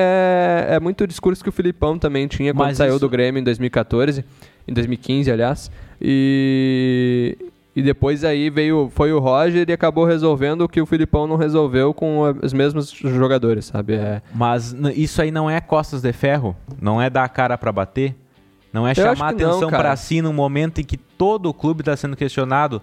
[0.72, 3.40] é, é muito discurso que o Filipão também tinha quando Mas saiu isso- do Grêmio
[3.40, 4.24] em 2014,
[4.68, 5.70] em 2015, aliás.
[6.02, 7.38] E,
[7.76, 11.36] e depois aí veio foi o Roger e acabou resolvendo o que o Filipão não
[11.36, 13.96] resolveu com os mesmos jogadores, sabe?
[13.96, 17.72] É, Mas isso aí não é costas de ferro, não é dar a cara pra
[17.72, 18.16] bater,
[18.72, 21.96] não é Eu chamar atenção pra si num momento em que todo o clube tá
[21.98, 22.82] sendo questionado,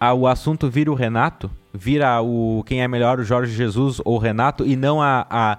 [0.00, 4.14] ah, o assunto vira o Renato, vira o quem é melhor, o Jorge Jesus ou
[4.14, 5.58] o Renato e não a, a,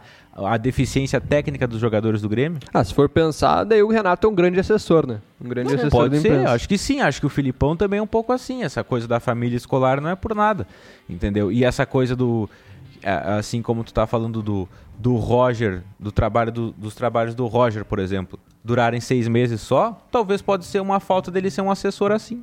[0.54, 2.60] a deficiência técnica dos jogadores do Grêmio?
[2.74, 5.20] Ah, se for pensar, daí o Renato é um grande assessor, né?
[5.44, 6.52] Um grande assessor Pode ser, imprensa.
[6.54, 9.20] acho que sim, acho que o Filipão também é um pouco assim, essa coisa da
[9.20, 10.66] família escolar não é por nada,
[11.10, 11.52] entendeu?
[11.52, 12.50] E essa coisa do,
[13.04, 17.46] a- assim como tu tá falando do, do Roger, do trabalho do- dos trabalhos do
[17.46, 21.70] Roger, por exemplo, durarem seis meses só, talvez pode ser uma falta dele ser um
[21.70, 22.42] assessor assim.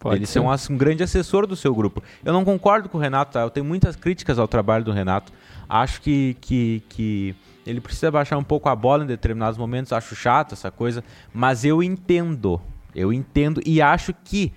[0.00, 2.02] Pode ele ser um, um, grande assessor do seu grupo.
[2.24, 3.42] Eu não concordo com o Renato, tá?
[3.42, 5.30] Eu tenho muitas críticas ao trabalho do Renato.
[5.68, 7.34] Acho que, que, que
[7.66, 9.92] ele precisa baixar um pouco a bola em determinados momentos.
[9.92, 11.04] Acho chato essa coisa.
[11.34, 12.58] Mas eu entendo.
[12.94, 14.54] Eu entendo e acho que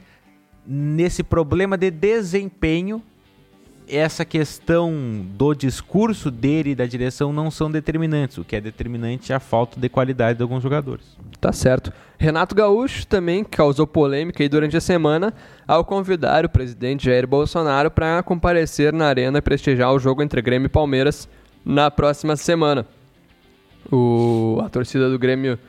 [0.66, 3.04] nesse problema de desempenho
[3.88, 4.94] essa questão
[5.36, 8.38] do discurso dele e da direção não são determinantes.
[8.38, 11.06] O que é determinante é a falta de qualidade de alguns jogadores.
[11.40, 11.92] Tá certo.
[12.18, 15.34] Renato Gaúcho também causou polêmica durante a semana
[15.68, 20.42] ao convidar o presidente Jair Bolsonaro para comparecer na arena e prestigiar o jogo entre
[20.42, 21.28] Grêmio e Palmeiras
[21.66, 22.86] na próxima semana.
[23.92, 25.60] O, a torcida do Grêmio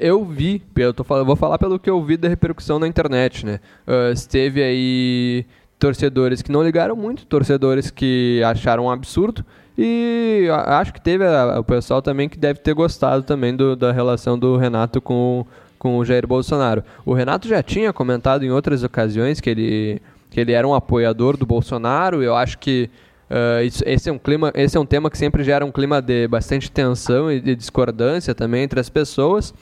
[0.00, 3.60] eu vi, eu tô vou falar pelo que eu vi da repercussão na internet, né?
[3.86, 5.44] Uh, esteve aí
[5.84, 9.44] torcedores que não ligaram muito, torcedores que acharam um absurdo
[9.76, 13.92] e acho que teve a, o pessoal também que deve ter gostado também do, da
[13.92, 15.44] relação do Renato com,
[15.78, 16.82] com o Jair Bolsonaro.
[17.04, 21.36] O Renato já tinha comentado em outras ocasiões que ele, que ele era um apoiador
[21.36, 22.22] do Bolsonaro.
[22.22, 22.88] Eu acho que
[23.28, 26.00] uh, isso, esse é um clima, esse é um tema que sempre gera um clima
[26.00, 29.52] de bastante tensão e de discordância também entre as pessoas.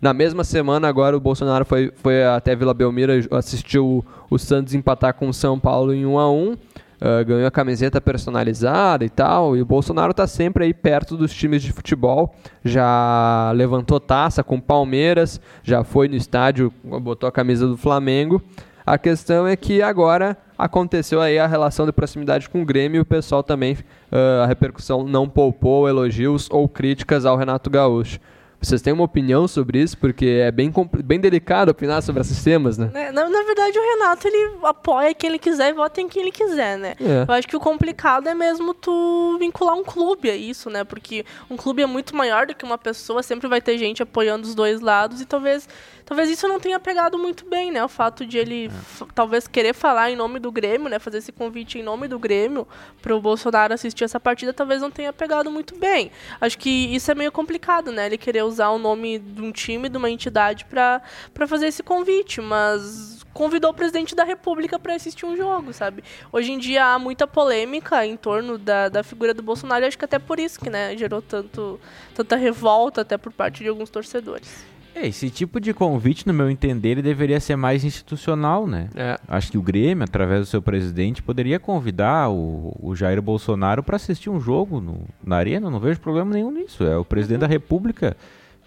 [0.00, 5.14] Na mesma semana, agora, o Bolsonaro foi, foi até Vila Belmira, assistiu o, Santos empatar
[5.14, 6.56] com o São Paulo em 1 a 1
[7.00, 9.56] Uh, ganhou a camiseta personalizada e tal.
[9.56, 12.34] E o Bolsonaro está sempre aí perto dos times de futebol.
[12.62, 18.42] Já levantou taça com Palmeiras, já foi no estádio, botou a camisa do Flamengo.
[18.84, 23.00] A questão é que agora aconteceu aí a relação de proximidade com o Grêmio e
[23.00, 28.20] o pessoal também, uh, a repercussão não poupou elogios ou críticas ao Renato Gaúcho.
[28.60, 29.96] Vocês têm uma opinião sobre isso?
[29.96, 30.70] Porque é bem,
[31.02, 32.90] bem delicado opinar sobre esses temas, né?
[32.92, 36.22] É, na, na, verdade, o Renato, ele apoia quem ele quiser e vota em quem
[36.22, 36.94] ele quiser, né?
[37.00, 37.24] É.
[37.26, 40.84] Eu acho que o complicado é mesmo tu vincular um clube a isso, né?
[40.84, 44.46] Porque um clube é muito maior do que uma pessoa, sempre vai ter gente apoiando
[44.46, 45.66] os dois lados e talvez
[46.10, 47.84] talvez isso não tenha pegado muito bem, né?
[47.84, 49.04] O fato de ele é.
[49.14, 50.98] talvez querer falar em nome do Grêmio, né?
[50.98, 52.66] Fazer esse convite em nome do Grêmio
[53.00, 56.10] para o Bolsonaro assistir essa partida, talvez não tenha pegado muito bem.
[56.40, 58.06] Acho que isso é meio complicado, né?
[58.06, 61.00] Ele querer usar o nome de um time, de uma entidade para
[61.46, 66.02] fazer esse convite, mas convidou o presidente da República para assistir um jogo, sabe?
[66.32, 69.96] Hoje em dia há muita polêmica em torno da, da figura do Bolsonaro, e acho
[69.96, 71.78] que até por isso que, né, gerou tanto,
[72.16, 74.69] tanta revolta até por parte de alguns torcedores.
[74.94, 78.88] É, esse tipo de convite, no meu entender, ele deveria ser mais institucional, né?
[78.94, 79.18] É.
[79.28, 83.96] Acho que o Grêmio, através do seu presidente, poderia convidar o, o Jair Bolsonaro para
[83.96, 85.70] assistir um jogo no, na arena.
[85.70, 86.84] Não vejo problema nenhum nisso.
[86.84, 87.48] É o presidente uhum.
[87.48, 88.16] da República.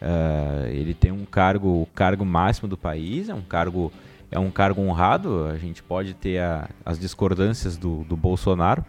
[0.02, 3.92] Uh, ele tem um cargo, o cargo máximo do país, é um cargo,
[4.32, 5.46] é um cargo honrado.
[5.46, 8.84] A gente pode ter a, as discordâncias do, do Bolsonaro,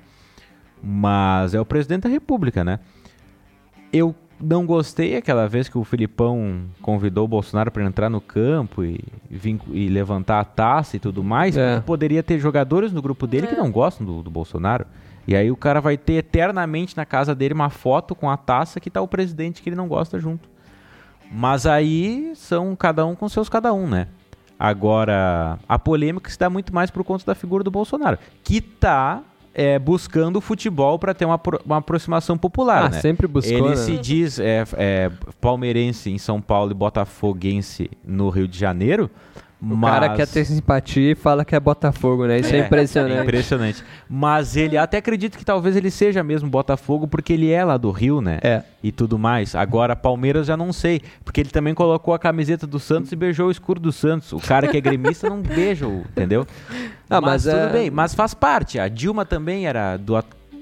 [0.83, 2.79] mas é o presidente da República, né?
[3.93, 8.85] Eu não gostei aquela vez que o Filipão convidou o Bolsonaro para entrar no campo
[8.85, 11.57] e, vir, e, levantar a taça e tudo mais.
[11.57, 11.81] É.
[11.81, 13.51] Poderia ter jogadores no grupo dele é.
[13.51, 14.87] que não gostam do, do, Bolsonaro.
[15.27, 18.81] E aí o cara vai ter eternamente na casa dele uma foto com a taça
[18.81, 20.49] que tá o presidente que ele não gosta junto.
[21.31, 24.09] Mas aí são cada um com seus cada um, né?
[24.59, 29.23] Agora, a polêmica se dá muito mais por conta da figura do Bolsonaro, que tá
[29.55, 32.87] é, buscando o futebol para ter uma, uma aproximação popular.
[32.87, 33.01] Ah, né?
[33.01, 33.57] sempre buscou.
[33.57, 33.77] Ele né?
[33.77, 39.09] se diz é, é, palmeirense em São Paulo e botafoguense no Rio de Janeiro,
[39.61, 39.93] o mas...
[39.93, 42.39] cara quer ter simpatia e fala que é Botafogo, né?
[42.39, 43.19] Isso é, é impressionante.
[43.19, 43.85] É impressionante.
[44.09, 47.91] Mas ele até acredito que talvez ele seja mesmo Botafogo, porque ele é lá do
[47.91, 48.39] Rio, né?
[48.43, 48.63] É.
[48.83, 49.55] E tudo mais.
[49.55, 51.01] Agora, Palmeiras já não sei.
[51.25, 54.33] Porque ele também colocou a camiseta do Santos e beijou o escuro do Santos.
[54.33, 56.47] O cara que é gremista não beija, entendeu?
[57.09, 57.73] Ah, mas, mas tudo é...
[57.73, 57.91] bem.
[57.91, 58.79] Mas faz parte.
[58.79, 60.15] A Dilma também era do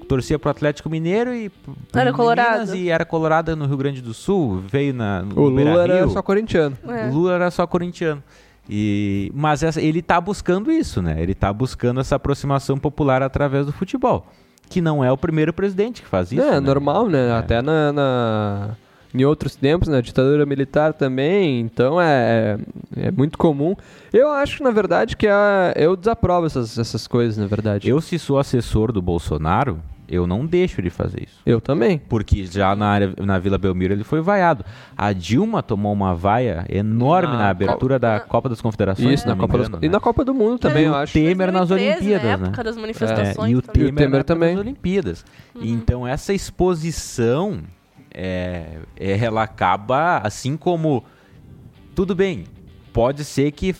[0.03, 1.51] torcia pro Atlético Mineiro e
[1.93, 5.83] era colorado e era colorada no Rio Grande do Sul veio na no o Lula
[5.83, 7.07] era só corintiano é.
[7.07, 8.21] o Lula era só corintiano
[8.69, 11.21] e, mas essa, ele está buscando isso, né?
[11.21, 14.25] Ele está buscando essa aproximação popular através do futebol.
[14.69, 16.41] Que não é o primeiro presidente que faz isso.
[16.41, 16.59] É, né?
[16.59, 17.29] normal, né?
[17.29, 17.31] É.
[17.33, 18.69] Até na, na,
[19.13, 21.59] em outros tempos, na ditadura militar também.
[21.59, 22.57] Então é,
[22.95, 23.75] é, é muito comum.
[24.11, 27.89] Eu acho, na verdade, que a, eu desaprovo essas, essas coisas, na verdade.
[27.89, 31.41] Eu, se sou assessor do Bolsonaro, eu não deixo ele fazer isso.
[31.45, 31.97] Eu também.
[31.97, 34.65] Porque já na, área, na Vila Belmiro ele foi vaiado.
[34.97, 39.21] A Dilma tomou uma vaia enorme na, na abertura da Copa das Confederações.
[39.21, 39.87] Isso, na Copa engano, das, né?
[39.87, 41.17] E na Copa do Mundo também, é, eu acho.
[41.17, 42.47] O Temer nas Olimpíadas, né?
[42.47, 43.49] época das manifestações.
[43.49, 44.55] É, e o Temer, e o Temer também.
[44.55, 45.25] nas Olimpíadas.
[45.55, 45.61] Uhum.
[45.63, 47.61] Então essa exposição,
[48.13, 51.03] é, é, ela acaba, assim como...
[51.95, 52.45] Tudo bem,
[52.91, 53.75] pode ser que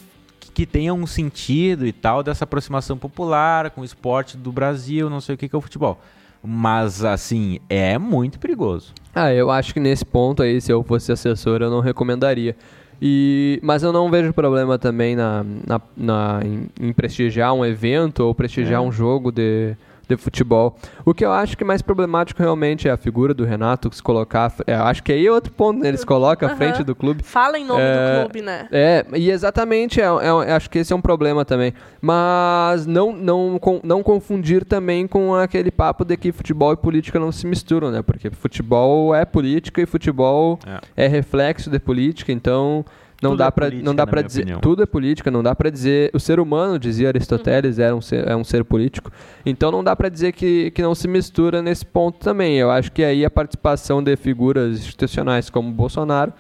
[0.54, 5.20] que tenha um sentido e tal dessa aproximação popular com o esporte do Brasil, não
[5.22, 6.00] sei o que, que é o futebol.
[6.46, 8.94] Mas, assim, é muito perigoso.
[9.16, 12.56] Ah, eu acho que nesse ponto aí, se eu fosse assessor, eu não recomendaria.
[13.02, 18.22] E, mas eu não vejo problema também na, na, na- em, em prestigiar um evento
[18.22, 18.86] ou prestigiar É.
[18.86, 19.76] um jogo de,
[20.08, 20.76] de futebol.
[21.06, 24.54] O que eu acho que mais problemático realmente é a figura do Renato se colocar.
[24.68, 25.88] é, acho que aí é outro ponto, né?
[25.88, 27.24] Ele se coloca à frente do clube.
[27.24, 28.68] Fala em nome É, do clube, né?
[28.72, 31.74] É, e exatamente, é, é- acho que esse é um problema também.
[32.02, 37.20] Mas não, não, com- não confundir também com aquele papo de que futebol e política
[37.20, 38.02] não se misturam, né?
[38.02, 40.60] Porque futebol é política e futebol
[40.96, 42.86] é, reflexo de política, então
[43.24, 44.60] não Tudo dá é pra política, não dá para dizer opinião.
[44.60, 48.28] tudo é política, não dá pra dizer o ser humano, dizia Aristóteles, era um ser,
[48.28, 49.10] é um ser político.
[49.46, 52.58] Então não dá pra dizer que, que não se mistura nesse ponto também.
[52.58, 56.34] Eu acho que aí a participação de figuras institucionais como Bolsonaro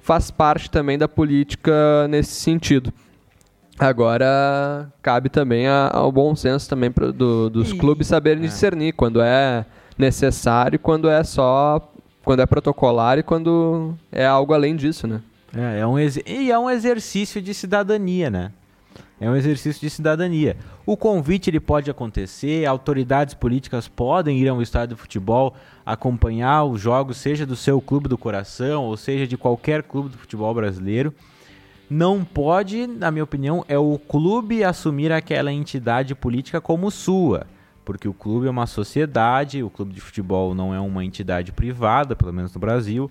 [0.00, 2.92] faz parte também da política nesse sentido.
[3.78, 8.46] Agora, cabe também a- ao bom senso também pro- do- dos clubes saberem é.
[8.46, 9.64] discernir quando é
[9.98, 11.88] necessário quando é só
[12.24, 15.20] quando é protocolar e quando é algo além disso, né?
[15.54, 18.52] É, é um e é um exercício de cidadania, né?
[19.20, 20.56] É um exercício de cidadania.
[20.84, 25.54] O convite ele pode acontecer, autoridades políticas podem ir a um estádio de futebol
[25.86, 30.18] acompanhar os jogos, seja do seu clube do coração, ou seja de qualquer clube do
[30.18, 31.14] futebol brasileiro.
[31.88, 37.46] Não pode, na minha opinião, é o clube assumir aquela entidade política como sua.
[37.84, 42.16] Porque o clube é uma sociedade, o clube de futebol não é uma entidade privada,
[42.16, 43.10] pelo menos no Brasil,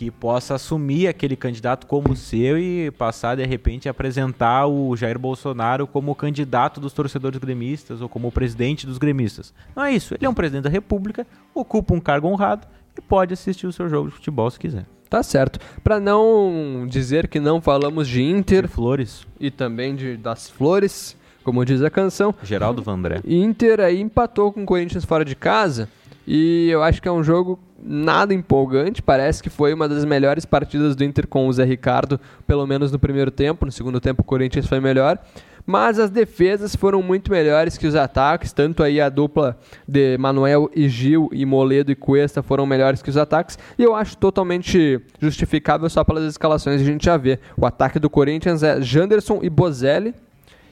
[0.00, 5.18] que possa assumir aquele candidato como seu e passar de repente a apresentar o Jair
[5.18, 9.52] Bolsonaro como candidato dos torcedores gremistas ou como o presidente dos gremistas.
[9.76, 10.14] Não é isso.
[10.14, 13.90] Ele é um presidente da República, ocupa um cargo honrado e pode assistir o seu
[13.90, 14.86] jogo de futebol se quiser.
[15.10, 15.60] Tá certo.
[15.84, 21.14] Pra não dizer que não falamos de Inter Ter flores, e também de das flores,
[21.44, 23.20] como diz a canção, Geraldo Vandré.
[23.22, 25.90] Inter aí empatou com o Corinthians fora de casa
[26.26, 29.02] e eu acho que é um jogo nada empolgante.
[29.02, 32.92] Parece que foi uma das melhores partidas do Inter com o Zé Ricardo, pelo menos
[32.92, 33.66] no primeiro tempo.
[33.66, 35.18] No segundo tempo o Corinthians foi melhor.
[35.66, 40.70] Mas as defesas foram muito melhores que os ataques, tanto aí a dupla de Manuel
[40.74, 45.00] e Gil e Moledo e Cuesta foram melhores que os ataques, e eu acho totalmente
[45.20, 47.38] justificável só pelas escalações a gente já vê.
[47.56, 50.14] O ataque do Corinthians é Janderson e Bozelli,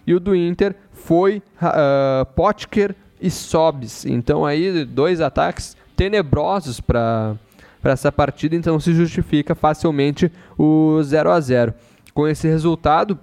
[0.07, 4.07] e o do Inter foi uh, Potker e Sobis.
[4.07, 7.37] Então aí dois ataques tenebrosos para
[7.83, 11.75] essa partida, então se justifica facilmente o 0 a 0.
[12.15, 13.19] Com esse resultado,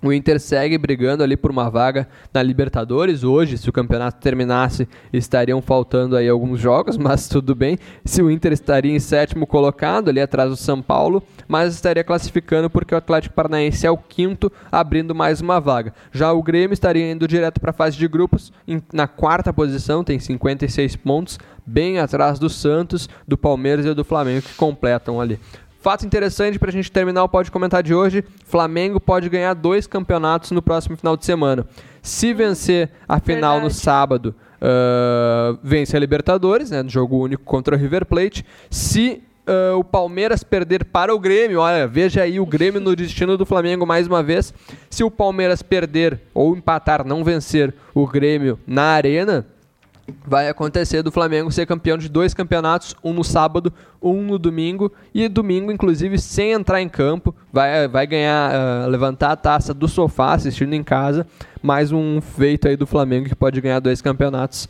[0.00, 3.24] o Inter segue brigando ali por uma vaga na Libertadores.
[3.24, 7.76] Hoje, se o campeonato terminasse, estariam faltando aí alguns jogos, mas tudo bem.
[8.04, 12.70] Se o Inter estaria em sétimo colocado, ali atrás do São Paulo, mas estaria classificando
[12.70, 15.92] porque o Atlético Paranaense é o quinto, abrindo mais uma vaga.
[16.12, 18.52] Já o Grêmio estaria indo direto para a fase de grupos,
[18.92, 24.42] na quarta posição, tem 56 pontos, bem atrás do Santos, do Palmeiras e do Flamengo,
[24.42, 25.38] que completam ali.
[25.80, 29.86] Fato interessante para a gente terminar o pode comentar de hoje: Flamengo pode ganhar dois
[29.86, 31.66] campeonatos no próximo final de semana.
[32.02, 33.80] Se vencer a final no Verdade.
[33.80, 38.44] sábado, ah, vence a Libertadores, né, no jogo único contra o River Plate.
[38.68, 43.36] Se ah, o Palmeiras perder para o Grêmio, olha, veja aí o Grêmio no destino
[43.36, 44.52] do Flamengo mais uma vez.
[44.90, 49.46] Se o Palmeiras perder ou empatar, não vencer o Grêmio na Arena,
[50.26, 54.92] vai acontecer do Flamengo ser campeão de dois campeonatos, um no sábado, um no domingo,
[55.14, 59.88] e domingo, inclusive, sem entrar em campo, vai, vai ganhar, ah, levantar a taça do
[59.88, 61.26] sofá assistindo em casa,
[61.62, 64.68] mais um feito aí do Flamengo que pode ganhar dois campeonatos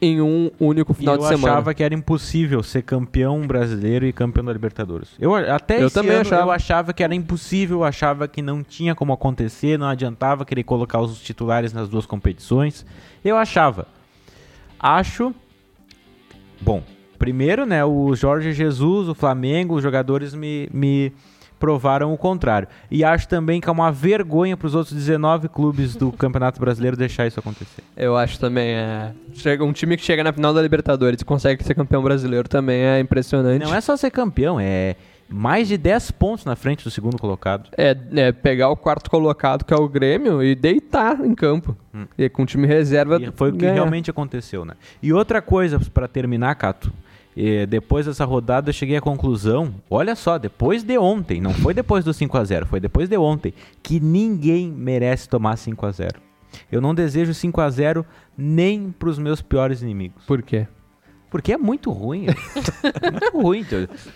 [0.00, 1.54] em um único final eu de semana.
[1.54, 5.08] achava que era impossível ser campeão brasileiro e campeão da Libertadores.
[5.18, 6.42] Eu até Eu também ano achava.
[6.42, 10.62] eu achava que era impossível, eu achava que não tinha como acontecer, não adiantava querer
[10.62, 12.86] colocar os titulares nas duas competições.
[13.24, 13.86] Eu achava.
[14.78, 15.34] Acho
[16.60, 16.82] Bom,
[17.18, 21.12] primeiro, né, o Jorge Jesus, o Flamengo, os jogadores me, me
[21.58, 22.68] provaram o contrário.
[22.90, 26.96] E acho também que é uma vergonha para os outros 19 clubes do Campeonato Brasileiro
[26.96, 27.82] deixar isso acontecer.
[27.96, 29.12] Eu acho também, é...
[29.34, 32.80] Chega, um time que chega na final da Libertadores e consegue ser campeão brasileiro também
[32.80, 33.64] é impressionante.
[33.64, 34.96] Não é só ser campeão, é
[35.28, 37.68] mais de 10 pontos na frente do segundo colocado.
[37.76, 41.76] É, é pegar o quarto colocado, que é o Grêmio, e deitar em campo.
[42.16, 43.18] E com o time reserva.
[43.20, 43.74] E foi o que ganhar.
[43.74, 44.74] realmente aconteceu, né?
[45.02, 46.92] E outra coisa para terminar, Cato.
[47.36, 51.72] eh, depois dessa rodada eu cheguei à conclusão, olha só, depois de ontem, não foi
[51.74, 55.90] depois do 5 a 0, foi depois de ontem, que ninguém merece tomar 5 a
[55.90, 56.20] 0.
[56.72, 58.04] Eu não desejo 5 a 0
[58.36, 60.24] nem para os meus piores inimigos.
[60.24, 60.66] Por quê?
[61.30, 62.26] Porque é muito ruim.
[63.02, 63.66] é muito ruim.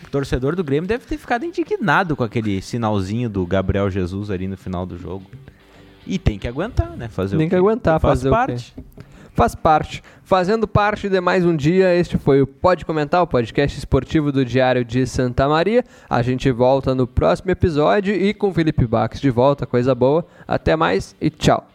[0.07, 4.49] O torcedor do Grêmio deve ter ficado indignado com aquele sinalzinho do Gabriel Jesus ali
[4.49, 5.27] no final do jogo.
[6.07, 7.09] E tem que aguentar, né?
[7.09, 7.57] Fazer Tem que quê?
[7.57, 8.75] aguentar, Faz fazer parte.
[9.35, 10.03] faz parte.
[10.25, 14.45] Fazendo parte de mais um dia, este foi o Pode Comentar, o podcast esportivo do
[14.45, 15.85] Diário de Santa Maria.
[16.09, 20.27] A gente volta no próximo episódio e com Felipe Bax de volta, coisa boa.
[20.49, 21.72] Até mais e tchau.